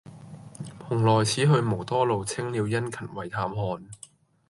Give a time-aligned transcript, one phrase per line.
[0.79, 3.61] 蓬萊此去無多路，青鳥殷勤為探看。